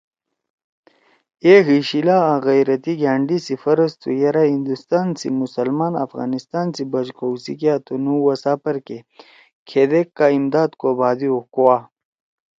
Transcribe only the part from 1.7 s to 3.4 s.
شیِلا آں غیرتی گھأنڈی